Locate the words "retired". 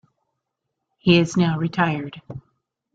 1.59-2.23